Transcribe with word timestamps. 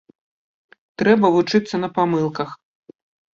Трэба 1.01 1.31
вучыцца 1.35 1.75
на 1.83 1.91
памылках. 1.99 2.49